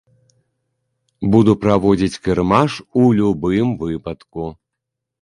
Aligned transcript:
Буду 1.35 1.51
праводзіць 1.67 2.21
кірмаш 2.25 2.71
у 3.05 3.13
любым 3.23 3.67
выпадку. 3.87 4.53